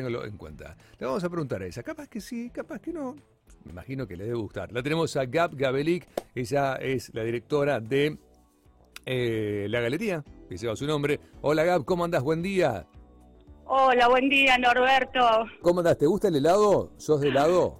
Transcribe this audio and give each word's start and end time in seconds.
Téngalo 0.00 0.24
en 0.24 0.38
cuenta. 0.38 0.74
Le 0.98 1.04
vamos 1.06 1.22
a 1.22 1.28
preguntar 1.28 1.60
a 1.60 1.66
ella, 1.66 1.82
capaz 1.82 2.08
que 2.08 2.22
sí, 2.22 2.48
capaz 2.48 2.78
que 2.80 2.90
no. 2.90 3.14
Me 3.64 3.72
imagino 3.72 4.06
que 4.06 4.16
le 4.16 4.24
debe 4.24 4.36
gustar. 4.38 4.72
La 4.72 4.82
tenemos 4.82 5.14
a 5.16 5.26
Gab 5.26 5.54
Gabelik, 5.54 6.06
ella 6.34 6.76
es 6.76 7.12
la 7.12 7.22
directora 7.22 7.80
de 7.80 8.16
eh, 9.04 9.66
la 9.68 9.80
galería, 9.80 10.24
que 10.48 10.56
lleva 10.56 10.74
su 10.74 10.86
nombre. 10.86 11.20
Hola 11.42 11.64
Gab, 11.64 11.84
¿cómo 11.84 12.04
andás? 12.06 12.22
Buen 12.22 12.40
día. 12.40 12.86
Hola, 13.66 14.08
buen 14.08 14.30
día 14.30 14.56
Norberto. 14.56 15.20
¿Cómo 15.60 15.80
andás? 15.80 15.98
¿Te 15.98 16.06
gusta 16.06 16.28
el 16.28 16.36
helado? 16.36 16.94
¿Sos 16.96 17.20
de 17.20 17.28
helado? 17.28 17.78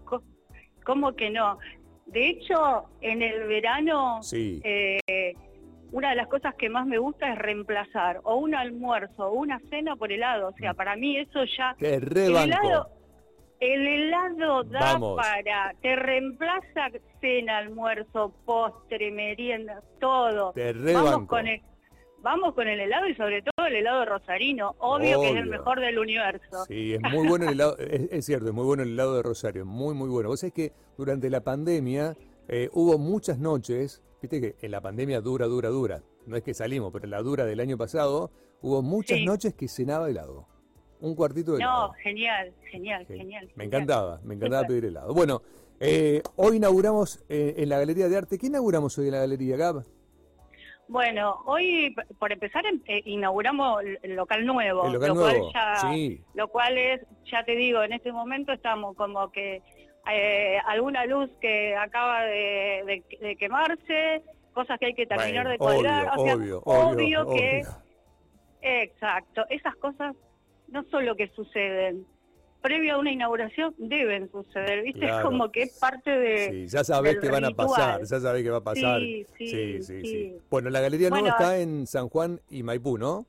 ¿Cómo 0.84 1.16
que 1.16 1.30
no? 1.30 1.57
De 2.05 2.29
hecho, 2.29 2.84
en 3.00 3.23
el 3.23 3.46
verano, 3.48 4.23
Sí. 4.23 4.61
eh, 4.62 5.00
una 5.93 6.11
de 6.11 6.16
las 6.16 6.29
cosas 6.29 6.54
que 6.54 6.68
más 6.68 6.86
me 6.86 6.98
gusta 6.98 7.32
es 7.32 7.38
reemplazar 7.38 8.20
o 8.25 8.36
un 8.36 8.54
almuerzo 8.54 9.27
o 9.29 9.32
una 9.32 9.61
cena 9.70 9.96
por 9.96 10.12
helado. 10.12 10.48
O 10.48 10.52
sea, 10.52 10.74
para 10.74 10.96
mí 10.96 11.16
eso 11.16 11.45
ya... 11.56 11.74
El 11.80 12.16
helado, 12.16 12.88
el 13.61 13.86
helado 13.86 14.65
da 14.65 14.80
Vamos. 14.95 15.16
para... 15.16 15.74
Te 15.82 15.96
reemplaza 15.96 16.91
cena, 17.20 17.59
almuerzo, 17.59 18.32
postre, 18.45 19.10
merienda, 19.10 19.82
todo. 20.01 20.52
Te 20.52 20.73
Vamos 20.73 21.27
con 21.27 21.46
el... 21.46 21.60
Vamos 22.23 22.52
con 22.54 22.68
el 22.68 22.79
helado 22.79 23.09
y 23.09 23.15
sobre 23.15 23.41
todo 23.41 23.66
el 23.66 23.77
helado 23.77 24.04
rosarino, 24.04 24.74
obvio, 24.79 25.23
que 25.23 25.30
es 25.30 25.37
el 25.37 25.46
mejor 25.46 25.80
del 25.80 25.98
universo. 25.98 26.66
Sí, 26.68 26.93
es 26.93 27.01
muy 27.01 27.27
bueno 27.27 27.46
el 27.46 27.54
helado, 27.54 27.79
es, 27.79 28.12
es 28.12 28.27
cierto, 28.27 28.48
es 28.48 28.52
muy 28.52 28.66
bueno 28.66 28.82
el 28.82 28.91
helado 28.91 29.16
de 29.16 29.23
Rosario, 29.23 29.65
muy, 29.65 29.95
muy 29.95 30.10
bueno. 30.10 30.29
Vos 30.29 30.41
sabés 30.41 30.52
que 30.52 30.73
durante 30.98 31.30
la 31.30 31.41
pandemia 31.41 32.15
eh, 32.52 32.68
hubo 32.72 32.98
muchas 32.98 33.38
noches, 33.38 34.02
viste 34.20 34.40
que 34.40 34.56
en 34.60 34.72
la 34.72 34.80
pandemia 34.80 35.20
dura, 35.20 35.46
dura, 35.46 35.68
dura. 35.68 36.02
No 36.27 36.36
es 36.36 36.42
que 36.42 36.52
salimos, 36.52 36.92
pero 36.92 37.04
en 37.04 37.12
la 37.12 37.23
dura 37.23 37.45
del 37.46 37.60
año 37.60 37.78
pasado 37.78 38.30
hubo 38.60 38.82
muchas 38.82 39.18
Sí. 39.18 39.24
noches 39.24 39.54
que 39.54 39.68
cenaba 39.68 40.10
helado. 40.10 40.46
Un 41.00 41.14
cuartito 41.14 41.52
de 41.52 41.59
helado. 41.59 41.88
No, 41.88 41.92
genial, 42.02 42.52
genial, 42.70 43.06
Sí. 43.06 43.16
genial. 43.16 43.45
Me 43.54 43.64
genial. 43.64 43.66
encantaba, 43.66 44.20
me 44.24 44.34
encantaba 44.34 44.66
pedir 44.66 44.84
helado. 44.86 45.14
Bueno, 45.14 45.42
eh, 45.78 46.23
hoy 46.37 46.57
inauguramos 46.57 47.24
eh, 47.29 47.54
en 47.57 47.68
la 47.68 47.79
Galería 47.79 48.09
de 48.09 48.16
Arte. 48.18 48.37
¿Qué 48.37 48.48
inauguramos 48.48 48.98
hoy 48.98 49.07
en 49.07 49.12
la 49.12 49.20
Galería, 49.20 49.57
Gab? 49.57 49.85
Bueno, 50.88 51.37
hoy, 51.46 51.95
por 52.18 52.32
empezar, 52.32 52.66
em- 52.66 52.82
eh, 52.87 53.01
inauguramos 53.04 53.80
el 53.82 53.98
el 54.02 54.16
local 54.16 54.45
nuevo. 54.45 54.87
El 54.87 54.95
local 54.95 55.09
lo 55.10 55.14
nuevo, 55.14 55.51
Cual 55.52 55.52
ya, 55.54 55.76
sí. 55.92 56.20
Lo 56.35 56.48
cual 56.48 56.76
es, 56.76 57.01
ya 57.30 57.45
te 57.45 57.54
digo, 57.54 57.82
en 57.85 57.92
este 57.92 58.10
momento 58.12 58.52
estamos 58.52 58.96
como 58.96 59.30
que 59.30 59.62
eh, 60.10 60.59
alguna 60.66 61.04
luz 61.06 61.30
que 61.40 61.74
acaba 61.76 62.23
de, 62.24 62.82
de- 62.87 63.18
de 63.26 63.37
quemarse, 63.37 64.22
cosas 64.54 64.78
que 64.78 64.87
hay 64.87 64.94
que 64.94 65.06
terminar 65.06 65.44
Bueno, 65.44 65.50
de 65.50 65.59
colgar. 65.59 66.09
obvio, 66.16 66.62
o 66.65 66.72
sea, 66.72 66.87
obvio, 66.87 67.22
obvio, 67.25 67.34
que... 67.34 67.62
obvio. 67.65 67.91
Exacto, 68.62 69.44
esas 69.48 69.75
cosas 69.76 70.15
no 70.69 70.84
solo 70.91 71.16
que 71.16 71.28
suceden, 71.28 72.06
previo 72.60 72.94
a 72.94 72.98
una 72.98 73.10
inauguración 73.10 73.75
deben 73.78 74.31
suceder, 74.31 74.82
¿viste? 74.82 75.00
Claro. 75.00 75.16
Es 75.19 75.25
como 75.25 75.50
que 75.50 75.62
es 75.62 75.78
parte 75.78 76.10
de... 76.10 76.50
Sí, 76.50 76.66
ya 76.69 76.84
sabés 76.84 77.19
que 77.19 77.31
van 77.31 77.44
a 77.44 77.48
ritual. 77.48 77.69
pasar, 77.69 78.00
ya 78.04 78.20
sabés 78.20 78.42
que 78.42 78.50
va 78.50 78.59
a 78.59 78.62
pasar. 78.64 79.00
Sí, 79.00 79.25
sí, 79.38 79.47
sí, 79.48 79.82
sí. 79.82 80.00
sí. 80.04 80.37
Bueno, 80.50 80.69
la 80.69 80.81
Galería 80.82 81.09
Nueva 81.09 81.22
Bueno, 81.31 81.37
está 81.38 81.59
en 81.59 81.87
San 81.87 82.09
Juan 82.10 82.41
y 82.50 82.62
Maipú, 82.62 82.98
¿no? 82.98 83.25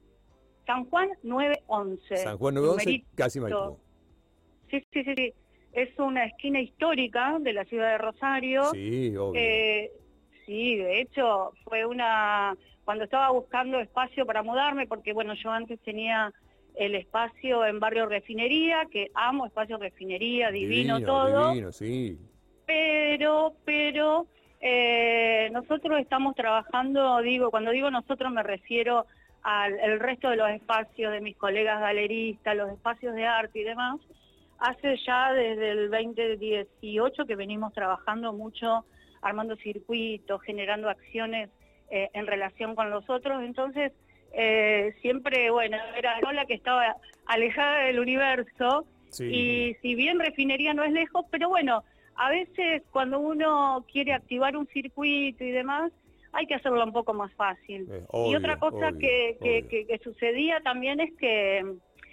San 0.67 0.83
Juan 0.89 1.09
911. 1.23 2.17
San 2.17 2.37
Juan 2.37 2.53
911, 2.55 2.85
numerito. 2.85 3.09
casi 3.15 3.39
Maipú. 3.39 3.77
Sí, 4.69 4.79
sí, 4.91 5.03
sí, 5.03 5.13
sí. 5.15 5.33
Es 5.73 5.97
una 5.99 6.25
esquina 6.25 6.59
histórica 6.59 7.37
de 7.39 7.53
la 7.53 7.65
ciudad 7.65 7.91
de 7.91 7.97
Rosario. 7.97 8.65
Sí, 8.71 9.15
obvio. 9.15 9.41
Eh, 9.41 9.91
sí, 10.45 10.75
de 10.75 11.01
hecho, 11.01 11.53
fue 11.63 11.85
una... 11.85 12.55
Cuando 12.83 13.03
estaba 13.03 13.29
buscando 13.29 13.79
espacio 13.79 14.25
para 14.25 14.43
mudarme, 14.43 14.87
porque 14.87 15.13
bueno, 15.13 15.33
yo 15.35 15.51
antes 15.51 15.79
tenía 15.81 16.33
el 16.75 16.95
espacio 16.95 17.65
en 17.65 17.79
Barrio 17.79 18.05
Refinería, 18.07 18.87
que 18.91 19.11
amo 19.13 19.45
espacio 19.45 19.77
Refinería, 19.77 20.51
divino, 20.51 21.01
todo. 21.01 21.49
Divino, 21.49 21.71
sí. 21.71 22.17
pero, 22.65 23.53
pero 23.65 24.27
eh, 24.59 25.49
nosotros 25.51 25.99
estamos 25.99 26.35
trabajando, 26.35 27.21
digo, 27.21 27.51
cuando 27.51 27.71
digo 27.71 27.89
nosotros 27.89 28.31
me 28.31 28.43
refiero 28.43 29.05
al 29.43 29.79
el 29.79 29.99
resto 29.99 30.29
de 30.29 30.35
los 30.35 30.49
espacios 30.51 31.11
de 31.11 31.19
mis 31.19 31.35
colegas 31.35 31.81
galeristas, 31.81 32.55
los 32.55 32.71
espacios 32.71 33.15
de 33.15 33.25
arte 33.25 33.59
y 33.59 33.63
demás. 33.63 33.99
Hace 34.61 34.95
ya 35.07 35.33
desde 35.33 35.71
el 35.71 35.89
2018 35.89 37.25
que 37.25 37.35
venimos 37.35 37.73
trabajando 37.73 38.31
mucho, 38.31 38.85
armando 39.23 39.55
circuitos, 39.55 40.39
generando 40.43 40.87
acciones 40.87 41.49
eh, 41.89 42.09
en 42.13 42.27
relación 42.27 42.75
con 42.75 42.91
los 42.91 43.09
otros. 43.09 43.41
Entonces, 43.43 43.91
eh, 44.33 44.93
siempre, 45.01 45.49
bueno, 45.49 45.77
era 45.97 46.19
la 46.31 46.45
que 46.45 46.53
estaba 46.53 46.95
alejada 47.25 47.79
del 47.85 47.99
universo, 47.99 48.85
Sí. 49.09 49.25
y 49.25 49.73
si 49.81 49.95
bien 49.95 50.19
refinería 50.19 50.73
no 50.75 50.83
es 50.83 50.91
lejos, 50.93 51.25
pero 51.31 51.49
bueno, 51.49 51.83
a 52.15 52.29
veces 52.29 52.83
cuando 52.91 53.19
uno 53.19 53.83
quiere 53.91 54.13
activar 54.13 54.55
un 54.55 54.67
circuito 54.67 55.43
y 55.43 55.51
demás, 55.51 55.91
hay 56.33 56.45
que 56.45 56.53
hacerlo 56.55 56.81
un 56.83 56.93
poco 56.93 57.13
más 57.13 57.33
fácil. 57.33 57.87
Eh, 57.91 58.05
y 58.29 58.35
otra 58.35 58.57
cosa 58.57 58.89
obvio, 58.89 58.99
que, 58.99 59.37
que- 59.41 59.57
obvio. 59.59 59.67
que- 59.69 59.85
que 59.87 59.97
sucedía 60.03 60.61
también 60.61 61.01
es 61.01 61.11
que 61.17 61.65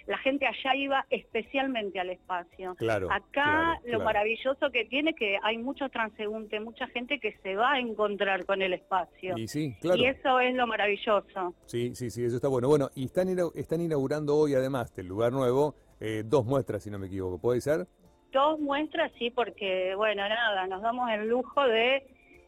la 0.09 0.17
gente 0.17 0.47
allá 0.47 0.75
iba 0.75 1.05
especialmente 1.11 1.99
al 1.99 2.09
espacio. 2.09 2.73
Claro. 2.75 3.11
Acá 3.11 3.29
claro, 3.31 3.79
lo 3.83 3.89
claro. 3.89 4.03
maravilloso 4.05 4.71
que 4.71 4.85
tiene 4.85 5.13
que 5.13 5.37
hay 5.43 5.59
muchos 5.59 5.91
transeúntes, 5.91 6.59
mucha 6.63 6.87
gente 6.87 7.19
que 7.19 7.37
se 7.43 7.55
va 7.55 7.73
a 7.73 7.79
encontrar 7.79 8.43
con 8.45 8.63
el 8.63 8.73
espacio. 8.73 9.37
Y 9.37 9.47
sí, 9.47 9.75
claro. 9.79 10.01
Y 10.01 10.07
eso 10.07 10.39
es 10.39 10.55
lo 10.55 10.65
maravilloso. 10.65 11.53
Sí, 11.67 11.93
sí, 11.93 12.09
sí, 12.09 12.23
eso 12.23 12.37
está 12.37 12.47
bueno. 12.47 12.67
Bueno, 12.67 12.89
y 12.95 13.05
están, 13.05 13.27
están 13.53 13.81
inaugurando 13.81 14.35
hoy, 14.35 14.55
además 14.55 14.95
del 14.95 15.05
lugar 15.05 15.31
nuevo, 15.31 15.75
eh, 15.99 16.23
dos 16.25 16.43
muestras, 16.43 16.81
si 16.81 16.89
no 16.89 16.97
me 16.97 17.05
equivoco. 17.05 17.39
¿Puede 17.39 17.61
ser? 17.61 17.85
Dos 18.31 18.59
muestras, 18.59 19.11
sí, 19.19 19.29
porque, 19.29 19.93
bueno, 19.95 20.27
nada, 20.27 20.65
nos 20.65 20.81
damos 20.81 21.07
el 21.11 21.29
lujo 21.29 21.63
de 21.65 22.03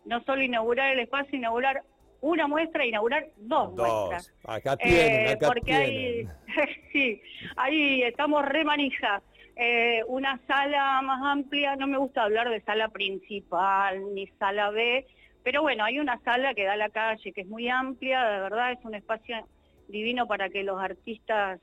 no 0.06 0.24
solo 0.24 0.42
inaugurar 0.42 0.94
el 0.94 1.00
espacio, 1.02 1.38
inaugurar 1.38 1.84
una 2.22 2.48
muestra, 2.48 2.86
inaugurar 2.86 3.28
dos, 3.38 3.74
muestras. 3.74 4.34
Acá 4.46 4.78
tienen, 4.78 5.28
Eh, 5.28 5.30
acá 5.32 5.48
porque 5.48 5.74
hay, 5.74 5.90
tienen. 5.90 6.32
sí, 6.92 7.22
ahí 7.58 8.04
estamos 8.04 8.46
remanijas. 8.46 9.24
Eh, 9.56 10.04
una 10.08 10.40
sala 10.48 11.02
más 11.02 11.22
amplia, 11.24 11.76
no 11.76 11.88
me 11.88 11.98
gusta 11.98 12.24
hablar 12.24 12.50
de 12.50 12.62
sala 12.62 12.88
principal 12.90 14.14
ni 14.14 14.28
sala 14.40 14.70
B, 14.72 15.06
pero 15.44 15.62
bueno, 15.62 15.84
hay 15.84 16.00
una 16.00 16.20
sala 16.22 16.54
que 16.54 16.64
da 16.64 16.74
a 16.74 16.78
la 16.78 16.90
calle, 16.90 17.34
que 17.34 17.42
es 17.42 17.48
muy 17.48 17.68
amplia, 17.68 18.24
de 18.24 18.40
verdad 18.40 18.72
es 18.72 18.80
un 18.86 18.96
espacio 18.96 19.46
divino 19.88 20.28
para 20.28 20.50
que 20.50 20.64
los 20.64 20.82
artistas 20.82 21.60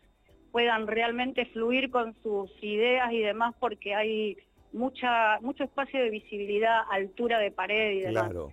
puedan 0.52 0.86
realmente 0.86 1.46
fluir 1.46 1.90
con 1.90 2.14
sus 2.22 2.50
ideas 2.62 3.12
y 3.12 3.20
demás, 3.20 3.54
porque 3.58 3.94
hay 3.94 4.36
mucha 4.72 5.38
mucho 5.40 5.64
espacio 5.64 6.00
de 6.02 6.10
visibilidad, 6.10 6.82
altura 6.90 7.38
de 7.38 7.50
pared 7.50 7.92
y 7.92 8.00
demás. 8.00 8.24
Claro, 8.24 8.52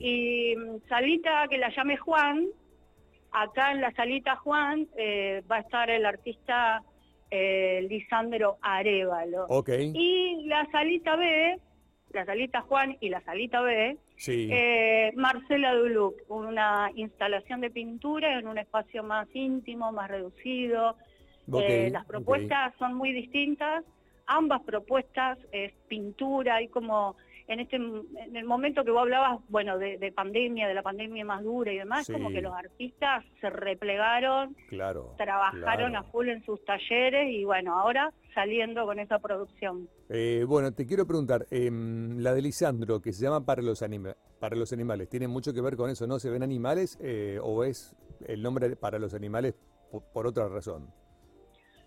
Y 0.00 0.54
mm, 0.56 0.88
salita 0.88 1.46
que 1.48 1.58
la 1.58 1.70
llame 1.70 1.96
Juan, 1.96 2.46
acá 3.32 3.72
en 3.72 3.80
la 3.80 3.92
salita 3.92 4.36
Juan 4.36 4.88
eh, 4.96 5.42
va 5.50 5.56
a 5.56 5.60
estar 5.60 5.90
el 5.90 6.06
artista 6.06 6.82
eh, 7.30 7.86
Lisandro 7.88 8.58
Arevalo. 8.62 9.46
Ok, 9.48 9.70
Y 9.94 10.44
la 10.46 10.66
salita 10.70 11.16
B, 11.16 11.58
la 12.12 12.24
salita 12.24 12.62
Juan 12.62 12.96
y 13.00 13.10
la 13.10 13.20
salita 13.22 13.60
B, 13.60 13.98
sí. 14.16 14.48
eh, 14.50 15.12
Marcela 15.14 15.74
Duluc, 15.74 16.14
una 16.28 16.90
instalación 16.94 17.60
de 17.60 17.70
pintura 17.70 18.38
en 18.38 18.48
un 18.48 18.58
espacio 18.58 19.02
más 19.02 19.28
íntimo, 19.34 19.92
más 19.92 20.08
reducido. 20.08 20.96
Eh, 21.60 21.88
las 21.90 22.04
propuestas 22.04 22.74
son 22.78 22.94
muy 22.94 23.12
distintas, 23.12 23.84
ambas 24.26 24.62
propuestas 24.62 25.38
es 25.50 25.72
pintura, 25.88 26.56
hay 26.56 26.68
como 26.68 27.16
en 27.48 27.60
este 27.60 27.76
en 27.76 28.36
el 28.36 28.44
momento 28.44 28.84
que 28.84 28.90
vos 28.90 29.00
hablabas, 29.02 29.40
bueno, 29.48 29.78
de, 29.78 29.96
de 29.98 30.12
pandemia, 30.12 30.68
de 30.68 30.74
la 30.74 30.82
pandemia 30.82 31.24
más 31.24 31.42
dura 31.42 31.72
y 31.72 31.78
demás, 31.78 32.06
Sí. 32.06 32.12
como 32.12 32.28
que 32.30 32.42
los 32.42 32.52
artistas 32.52 33.24
se 33.40 33.48
replegaron, 33.48 34.54
Claro. 34.68 35.14
trabajaron 35.16 35.90
claro. 35.92 35.98
a 35.98 36.02
full 36.10 36.28
en 36.28 36.44
sus 36.44 36.62
talleres 36.66 37.30
y 37.32 37.44
bueno, 37.44 37.74
ahora 37.78 38.12
saliendo 38.34 38.84
con 38.84 38.98
esa 38.98 39.18
producción. 39.18 39.88
Eh, 40.10 40.44
bueno, 40.46 40.72
te 40.72 40.86
quiero 40.86 41.06
preguntar, 41.06 41.46
em, 41.50 42.18
la 42.18 42.34
de 42.34 42.42
Lisandro, 42.42 43.00
que 43.00 43.12
se 43.12 43.24
llama 43.24 43.44
Para 43.44 43.62
los, 43.62 43.82
anima- 43.82 44.14
para 44.38 44.54
los 44.54 44.72
Animales, 44.74 45.08
¿tiene 45.08 45.26
mucho 45.26 45.52
que 45.54 45.60
ver 45.62 45.76
con 45.76 45.88
eso? 45.90 46.06
¿No 46.06 46.18
se 46.18 46.28
ven 46.30 46.42
animales 46.42 46.98
eh, 47.02 47.38
o 47.42 47.64
es 47.64 47.96
el 48.26 48.42
nombre 48.42 48.76
para 48.76 48.98
los 48.98 49.14
animales 49.14 49.54
po- 49.90 50.02
por, 50.12 50.26
otra 50.26 50.48
razón? 50.48 50.88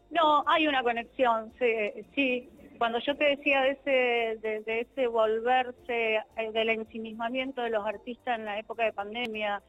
No, 0.09 0.43
hay 0.47 0.67
una 0.67 0.83
conexión, 0.83 1.53
sí, 1.57 2.03
sí. 2.15 2.49
Cuando 2.81 2.97
yo 2.97 3.15
te 3.15 3.25
decía 3.25 3.61
de 3.61 3.69
ese, 3.73 4.39
de, 4.41 4.61
de 4.61 4.79
ese 4.79 5.05
volverse, 5.05 6.15
eh, 6.15 6.51
del 6.51 6.69
ensimismamiento 6.69 7.61
de 7.61 7.69
los 7.69 7.85
artistas 7.85 8.39
en 8.39 8.45
la 8.45 8.57
época 8.57 8.83
de 8.83 8.91
pandemia, 8.91 9.61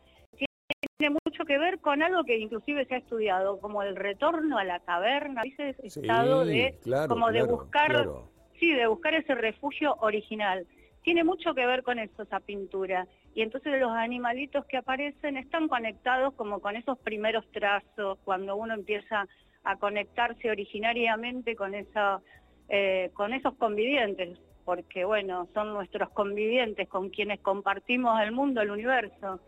tiene 0.96 1.18
mucho 1.22 1.44
que 1.44 1.58
ver 1.58 1.78
con 1.80 2.02
algo 2.02 2.24
que 2.24 2.38
inclusive 2.38 2.86
se 2.86 2.94
ha 2.94 2.98
estudiado, 2.98 3.60
como 3.60 3.82
el 3.82 3.96
retorno 3.96 4.56
a 4.56 4.64
la 4.64 4.80
caverna, 4.80 5.42
ese 5.44 5.74
Sí, 5.90 6.00
estado 6.00 6.46
de, 6.46 6.78
claro, 6.82 7.08
como 7.08 7.26
de 7.26 7.40
claro, 7.40 7.56
buscar, 7.58 7.90
claro. 7.90 8.30
sí, 8.58 8.72
de 8.72 8.86
buscar 8.86 9.12
ese 9.12 9.34
refugio 9.34 9.94
original. 10.00 10.66
Tiene 11.02 11.22
mucho 11.22 11.52
que 11.52 11.66
ver 11.66 11.82
con 11.82 11.98
eso, 11.98 12.22
esa 12.22 12.40
pintura. 12.40 13.06
Y 13.34 13.42
entonces 13.42 13.78
los 13.78 13.92
animalitos 13.92 14.64
que 14.64 14.78
aparecen 14.78 15.36
están 15.36 15.68
conectados 15.68 16.32
como 16.32 16.60
con 16.60 16.76
esos 16.76 16.98
primeros 17.00 17.44
trazos, 17.52 18.18
cuando 18.24 18.56
uno 18.56 18.72
empieza 18.72 19.28
a 19.64 19.76
conectarse 19.76 20.50
originariamente 20.50 21.54
con, 21.54 21.74
esa, 21.74 22.20
eh, 22.68 23.10
con 23.14 23.32
esos 23.32 23.54
convivientes, 23.54 24.38
porque 24.64 25.04
bueno, 25.04 25.48
son 25.54 25.72
nuestros 25.72 26.10
convivientes 26.10 26.88
con 26.88 27.10
quienes 27.10 27.40
compartimos 27.40 28.20
el 28.20 28.32
mundo, 28.32 28.60
el 28.60 28.70
universo. 28.70 29.40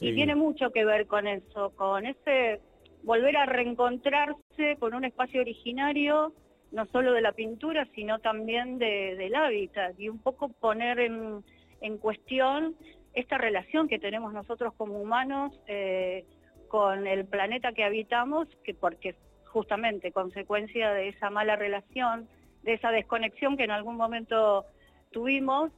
Y 0.00 0.14
tiene 0.14 0.34
mucho 0.34 0.70
que 0.70 0.86
ver 0.86 1.06
con 1.06 1.26
eso, 1.26 1.70
con 1.76 2.06
ese 2.06 2.60
volver 3.02 3.36
a 3.36 3.46
reencontrarse 3.46 4.76
con 4.78 4.94
un 4.94 5.04
espacio 5.04 5.40
originario, 5.40 6.32
no 6.70 6.86
solo 6.86 7.12
de 7.12 7.20
la 7.20 7.32
pintura, 7.32 7.86
sino 7.94 8.18
también 8.20 8.78
de, 8.78 9.16
del 9.16 9.34
hábitat, 9.34 9.98
y 9.98 10.08
un 10.08 10.18
poco 10.18 10.48
poner 10.48 11.00
en, 11.00 11.44
en, 11.80 11.98
cuestión 11.98 12.74
esta 13.12 13.36
relación 13.36 13.88
que 13.88 13.98
tenemos 13.98 14.32
nosotros 14.32 14.72
como 14.74 14.98
humanos 14.98 15.52
eh, 15.66 16.24
con 16.68 17.06
el 17.06 17.26
planeta 17.26 17.72
que 17.72 17.84
habitamos, 17.84 18.48
que 18.64 18.72
porque 18.72 19.14
justamente 19.44 20.12
consecuencia 20.12 20.92
de 20.92 21.08
esa 21.08 21.28
mala 21.28 21.56
relación, 21.56 22.26
de 22.62 22.74
esa 22.74 22.90
desconexión 22.90 23.56
que 23.56 23.64
en 23.64 23.70
algún 23.70 23.96
momento 23.96 24.64
tuvimos, 25.10 25.70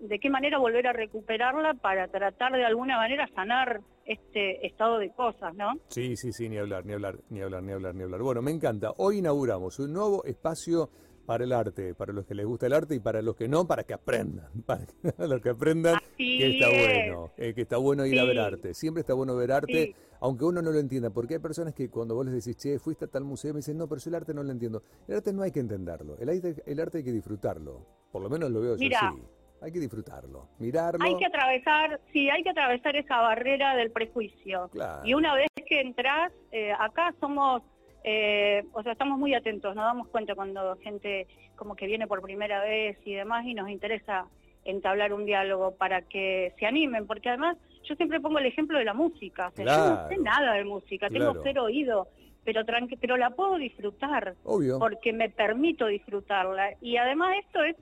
de 0.00 0.18
qué 0.18 0.30
manera 0.30 0.58
volver 0.58 0.86
a 0.86 0.92
recuperarla 0.92 1.74
para 1.74 2.08
tratar 2.08 2.52
de 2.52 2.64
alguna 2.64 2.96
manera 2.96 3.28
sanar 3.34 3.80
este 4.06 4.66
estado 4.66 4.98
de 4.98 5.10
cosas, 5.10 5.54
¿no? 5.54 5.74
Sí, 5.88 6.16
sí, 6.16 6.32
sí, 6.32 6.48
ni 6.48 6.56
hablar, 6.56 6.86
ni 6.86 6.94
hablar, 6.94 7.16
ni 7.28 7.40
hablar, 7.42 7.62
ni 7.62 7.72
hablar, 7.72 7.94
ni 7.94 8.02
hablar. 8.04 8.22
Bueno, 8.22 8.42
me 8.42 8.52
encanta. 8.52 8.92
Hoy 8.96 9.18
inauguramos 9.18 9.78
un 9.78 9.92
nuevo 9.92 10.24
espacio 10.24 10.88
para 11.26 11.44
el 11.44 11.52
arte, 11.52 11.94
para 11.94 12.12
los 12.12 12.24
que 12.24 12.34
les 12.34 12.46
gusta 12.46 12.66
el 12.66 12.72
arte 12.72 12.94
y 12.94 13.00
para 13.00 13.20
los 13.20 13.36
que 13.36 13.48
no, 13.48 13.66
para 13.66 13.82
que 13.82 13.94
aprendan, 13.94 14.50
para 14.66 14.86
los 15.26 15.42
que 15.42 15.50
aprendan 15.50 15.96
que 16.38 16.48
está 16.48 16.68
bueno, 16.68 17.30
eh, 17.36 17.54
que 17.54 17.62
está 17.62 17.76
bueno 17.76 18.06
ir 18.06 18.18
a 18.18 18.24
ver 18.24 18.38
arte. 18.38 18.74
Siempre 18.74 19.00
está 19.00 19.14
bueno 19.14 19.36
ver 19.36 19.52
arte, 19.52 19.94
aunque 20.20 20.44
uno 20.44 20.62
no 20.62 20.70
lo 20.70 20.78
entienda, 20.78 21.10
porque 21.10 21.34
hay 21.34 21.40
personas 21.40 21.74
que 21.74 21.88
cuando 21.88 22.14
vos 22.14 22.26
les 22.26 22.34
decís, 22.34 22.56
che, 22.56 22.78
fuiste 22.78 23.06
a 23.06 23.08
tal 23.08 23.24
museo, 23.24 23.52
me 23.52 23.58
dicen, 23.58 23.78
no, 23.78 23.88
pero 23.88 24.00
yo 24.00 24.10
el 24.10 24.14
arte 24.14 24.34
no 24.34 24.42
lo 24.42 24.50
entiendo. 24.50 24.82
El 25.08 25.16
arte 25.16 25.32
no 25.32 25.42
hay 25.42 25.52
que 25.52 25.60
entenderlo, 25.60 26.16
el 26.18 26.28
arte, 26.28 26.54
el 26.66 26.80
arte 26.80 26.98
hay 26.98 27.04
que 27.04 27.12
disfrutarlo, 27.12 27.86
por 28.12 28.22
lo 28.22 28.30
menos 28.30 28.50
lo 28.50 28.60
veo 28.60 28.76
yo 28.76 28.96
así. 28.96 29.22
Hay 29.62 29.72
que 29.72 29.80
disfrutarlo, 29.80 30.48
mirarlo. 30.58 31.02
Hay 31.02 31.16
que 31.16 31.24
atravesar, 31.26 31.98
sí, 32.12 32.28
hay 32.28 32.42
que 32.42 32.50
atravesar 32.50 32.94
esa 32.94 33.20
barrera 33.20 33.74
del 33.74 33.90
prejuicio. 33.90 34.70
Y 35.04 35.14
una 35.14 35.34
vez 35.34 35.48
que 35.66 35.80
entras, 35.80 36.30
eh, 36.52 36.72
acá 36.78 37.14
somos, 37.20 37.62
eh, 38.04 38.64
o 38.72 38.82
sea, 38.82 38.92
estamos 38.92 39.18
muy 39.18 39.34
atentos, 39.34 39.74
nos 39.74 39.84
damos 39.84 40.08
cuenta 40.08 40.34
cuando 40.34 40.76
gente 40.76 41.26
como 41.56 41.74
que 41.74 41.86
viene 41.86 42.06
por 42.06 42.20
primera 42.20 42.62
vez 42.62 42.98
y 43.04 43.14
demás 43.14 43.46
y 43.46 43.54
nos 43.54 43.70
interesa 43.70 44.26
entablar 44.66 45.12
un 45.12 45.24
diálogo 45.24 45.76
para 45.76 46.02
que 46.02 46.52
se 46.58 46.66
animen, 46.66 47.06
porque 47.06 47.28
además 47.28 47.56
yo 47.84 47.94
siempre 47.94 48.20
pongo 48.20 48.38
el 48.38 48.46
ejemplo 48.46 48.78
de 48.78 48.84
la 48.84 48.94
música, 48.94 49.48
o 49.48 49.50
sea, 49.52 49.64
yo 49.64 49.94
no 49.94 50.08
sé 50.08 50.18
nada 50.18 50.54
de 50.54 50.64
música, 50.64 51.08
tengo 51.08 51.34
cero 51.42 51.64
oído, 51.64 52.08
pero, 52.44 52.62
pero 53.00 53.16
la 53.16 53.30
puedo 53.30 53.56
disfrutar, 53.56 54.34
Obvio. 54.44 54.78
porque 54.78 55.12
me 55.12 55.30
permito 55.30 55.86
disfrutarla. 55.86 56.74
Y 56.80 56.96
además 56.96 57.36
esto 57.40 57.62
es 57.62 57.76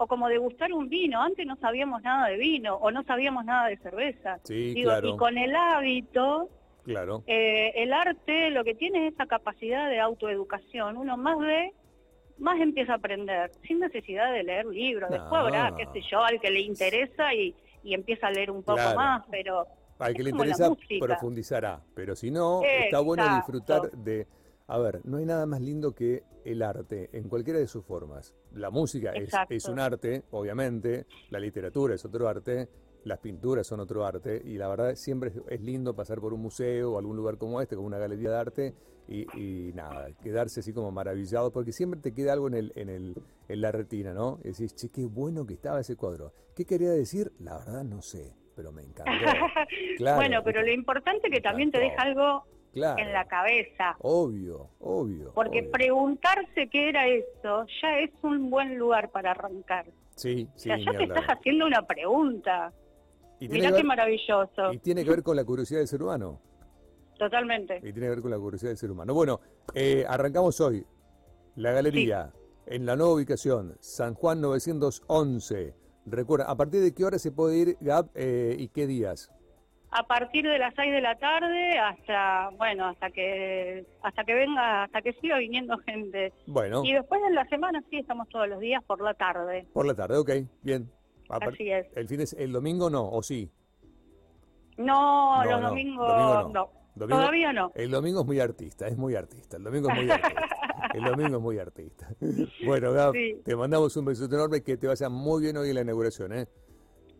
o 0.00 0.06
como 0.06 0.28
degustar 0.28 0.72
un 0.72 0.88
vino. 0.88 1.22
Antes 1.22 1.46
no 1.46 1.56
sabíamos 1.56 2.02
nada 2.02 2.28
de 2.28 2.38
vino 2.38 2.76
o 2.76 2.90
no 2.90 3.02
sabíamos 3.04 3.44
nada 3.44 3.68
de 3.68 3.76
cerveza. 3.78 4.38
Sí, 4.44 4.74
claro. 4.82 5.10
Y 5.10 5.16
con 5.16 5.36
el 5.36 5.54
hábito, 5.54 6.48
claro. 6.84 7.22
Eh, 7.26 7.72
el 7.76 7.92
arte 7.92 8.50
lo 8.50 8.64
que 8.64 8.74
tiene 8.74 9.06
es 9.06 9.12
esa 9.12 9.26
capacidad 9.26 9.90
de 9.90 10.00
autoeducación. 10.00 10.96
Uno 10.96 11.18
más 11.18 11.38
ve, 11.38 11.74
más 12.40 12.60
empieza 12.60 12.92
a 12.92 12.96
aprender, 12.96 13.52
sin 13.66 13.80
necesidad 13.80 14.32
de 14.32 14.42
leer 14.42 14.66
libros. 14.66 15.10
Después 15.10 15.32
habrá, 15.32 15.74
qué 15.76 15.86
sé 15.92 16.06
yo, 16.10 16.22
al 16.22 16.40
que 16.40 16.50
le 16.50 16.60
interesa 16.60 17.34
y, 17.34 17.54
y 17.82 17.94
empieza 17.94 18.26
a 18.26 18.30
leer 18.30 18.50
un 18.50 18.62
poco 18.62 18.82
más, 18.96 19.24
pero... 19.30 19.66
Al 19.98 20.14
que 20.14 20.22
le 20.22 20.30
interesa 20.30 20.70
profundizará, 20.98 21.82
pero 21.94 22.16
si 22.16 22.30
no, 22.30 22.62
está 22.64 23.00
bueno 23.00 23.36
disfrutar 23.36 23.90
de 23.90 24.26
a 24.70 24.78
ver, 24.78 25.00
no 25.02 25.16
hay 25.16 25.26
nada 25.26 25.46
más 25.46 25.60
lindo 25.60 25.96
que 25.96 26.22
el 26.44 26.62
arte, 26.62 27.10
en 27.12 27.28
cualquiera 27.28 27.58
de 27.58 27.66
sus 27.66 27.84
formas. 27.84 28.36
La 28.52 28.70
música 28.70 29.10
es, 29.48 29.64
un 29.64 29.80
arte, 29.80 30.22
obviamente, 30.30 31.06
la 31.30 31.40
literatura 31.40 31.96
es 31.96 32.04
otro 32.04 32.28
arte, 32.28 32.68
las 33.04 33.18
pinturas 33.18 33.66
son 33.66 33.80
otro 33.80 34.04
arte, 34.04 34.40
y 34.44 34.56
la 34.56 34.68
verdad 34.68 34.94
siempre 34.94 35.32
es, 35.48 35.60
lindo 35.60 35.94
pasar 35.94 36.20
por 36.20 36.32
un 36.32 36.40
museo 36.40 36.92
o 36.92 36.98
algún 36.98 37.16
lugar 37.16 37.38
como 37.38 37.60
este, 37.60 37.76
como 37.76 37.86
una 37.86 37.98
galería 37.98 38.30
de 38.30 38.36
arte, 38.36 38.74
y, 39.08 39.72
nada, 39.74 40.12
quedarse 40.22 40.60
así 40.60 40.72
como 40.72 40.92
maravillado, 40.92 41.50
porque 41.50 41.72
siempre 41.72 42.00
te 42.00 42.14
queda 42.14 42.32
algo 42.32 42.46
en, 42.46 42.54
el, 42.54 42.72
en, 42.76 42.88
el, 42.88 43.14
en 43.48 43.60
la 43.60 43.72
retina, 43.72 44.14
¿no? 44.14 44.38
Y 44.44 44.50
decís, 44.50 44.74
che, 44.76 44.88
qué 44.88 45.04
bueno 45.04 45.46
que 45.46 45.54
estaba 45.54 45.80
ese 45.80 45.96
cuadro. 45.96 46.32
¿Qué 46.54 46.64
quería 46.64 46.90
decir? 46.90 47.32
La 47.40 47.58
verdad 47.58 47.82
no 47.82 48.02
sé, 48.02 48.36
pero 48.54 48.70
me 48.70 48.82
encantó. 48.82 49.10
bueno, 50.14 50.42
pero 50.44 50.62
lo 50.62 50.70
importante 50.70 51.26
es 51.26 51.34
que 51.34 51.40
también 51.40 51.72
te 51.72 51.80
deja 51.80 52.02
algo 52.02 52.44
en 52.74 53.12
la 53.12 53.24
cabeza. 53.26 53.96
Obvio, 54.00 54.70
obvio. 54.80 55.32
Porque 55.34 55.62
preguntarse 55.62 56.68
qué 56.68 56.88
era 56.88 57.06
eso 57.08 57.66
ya 57.82 57.98
es 57.98 58.10
un 58.22 58.50
buen 58.50 58.78
lugar 58.78 59.10
para 59.10 59.32
arrancar. 59.32 59.86
Sí, 60.14 60.48
sí. 60.54 60.70
O 60.70 60.76
sea, 60.76 60.78
ya 60.78 60.98
te 60.98 61.04
estás 61.04 61.26
haciendo 61.26 61.66
una 61.66 61.82
pregunta. 61.86 62.72
Y 63.40 63.48
Mirá 63.48 63.72
qué 63.72 63.82
maravilloso. 63.82 64.72
Y 64.72 64.78
tiene 64.78 65.02
que 65.02 65.10
ver 65.10 65.22
con 65.22 65.34
la 65.34 65.44
curiosidad 65.44 65.80
del 65.80 65.88
ser 65.88 66.02
humano. 66.02 66.40
Totalmente. 67.18 67.78
Y 67.78 67.92
tiene 67.92 68.00
que 68.00 68.10
ver 68.10 68.22
con 68.22 68.30
la 68.30 68.38
curiosidad 68.38 68.70
del 68.70 68.78
ser 68.78 68.90
humano. 68.90 69.14
Bueno, 69.14 69.40
eh, 69.74 70.04
arrancamos 70.08 70.60
hoy. 70.60 70.84
La 71.56 71.72
galería, 71.72 72.32
en 72.66 72.86
la 72.86 72.96
nueva 72.96 73.14
ubicación, 73.14 73.76
San 73.80 74.14
Juan 74.14 74.40
911. 74.40 75.74
Recuerda, 76.06 76.46
¿a 76.46 76.56
partir 76.56 76.80
de 76.80 76.94
qué 76.94 77.04
hora 77.04 77.18
se 77.18 77.32
puede 77.32 77.56
ir, 77.56 77.76
Gab, 77.80 78.10
eh, 78.14 78.56
y 78.58 78.68
qué 78.68 78.86
días? 78.86 79.30
a 79.92 80.04
partir 80.04 80.46
de 80.46 80.58
las 80.58 80.72
6 80.76 80.92
de 80.92 81.00
la 81.00 81.18
tarde 81.18 81.78
hasta, 81.78 82.50
bueno, 82.56 82.86
hasta 82.86 83.10
que 83.10 83.84
hasta 84.02 84.24
que 84.24 84.34
venga, 84.34 84.84
hasta 84.84 85.02
que 85.02 85.12
siga 85.14 85.38
viniendo 85.38 85.76
gente. 85.78 86.32
Bueno. 86.46 86.82
Y 86.84 86.92
después 86.92 87.20
de 87.22 87.32
la 87.32 87.44
semana 87.48 87.82
sí 87.90 87.98
estamos 87.98 88.28
todos 88.28 88.48
los 88.48 88.60
días 88.60 88.82
por 88.84 89.00
la 89.00 89.14
tarde. 89.14 89.66
Por 89.72 89.86
la 89.86 89.94
tarde, 89.94 90.16
ok, 90.18 90.30
bien. 90.62 90.90
Así 91.30 91.70
es. 91.70 91.86
¿El, 91.94 92.08
fin 92.08 92.18
de, 92.18 92.28
¿El 92.38 92.52
domingo 92.52 92.90
no, 92.90 93.08
o 93.08 93.22
sí? 93.22 93.50
No, 94.76 95.44
los 95.44 95.62
domingos 95.62 96.52
no. 96.52 96.70
Todavía 96.98 97.52
no. 97.52 97.72
El 97.74 97.90
domingo 97.90 98.20
es 98.20 98.26
muy 98.26 98.40
artista, 98.40 98.88
es 98.88 98.96
muy 98.96 99.14
artista. 99.14 99.56
El 99.56 99.64
domingo 99.64 99.88
es 99.90 99.96
muy 99.96 100.10
artista. 100.10 100.48
el 100.94 101.04
domingo 101.04 101.36
es 101.36 101.42
muy 101.42 101.58
artista. 101.58 102.08
bueno, 102.64 102.92
Gab, 102.92 103.14
te 103.44 103.56
mandamos 103.56 103.96
un 103.96 104.04
beso 104.04 104.24
enorme, 104.24 104.62
que 104.62 104.76
te 104.76 104.86
vaya 104.86 105.08
muy 105.08 105.42
bien 105.42 105.56
hoy 105.56 105.70
en 105.70 105.76
la 105.76 105.80
inauguración, 105.82 106.32
¿eh? 106.32 106.46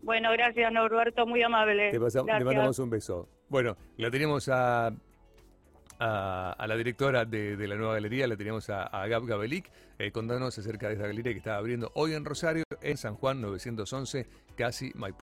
Bueno, 0.02 0.32
gracias 0.32 0.72
Norberto, 0.72 1.26
muy 1.26 1.42
amable. 1.42 1.90
Te, 1.90 1.98
mandamos 1.98 2.78
un 2.78 2.90
beso. 2.90 3.28
Bueno, 3.48 3.76
la 3.96 4.10
tenemos 4.10 4.48
a, 4.48 4.90
a, 6.00 6.67
la 6.67 6.76
directora 6.76 7.25
de, 7.25 7.56
la 7.69 7.76
nueva 7.76 7.94
galería, 7.94 8.26
la 8.26 8.37
tenemos 8.37 8.70
a, 8.70 9.06
Gab 9.06 9.26
Gabelik, 9.26 9.70
eh, 9.99 10.11
contándonos 10.11 10.58
acerca 10.58 10.88
de 10.88 10.94
esta 10.94 11.06
galería 11.06 11.32
que 11.32 11.38
está 11.38 11.56
abriendo 11.56 11.91
hoy 11.94 12.14
en 12.14 12.24
Rosario, 12.24 12.65
en 12.81 12.96
San 12.96 13.15
Juan 13.15 13.41
911, 13.41 14.27
casi 14.56 14.93
Maipú. 14.94 15.19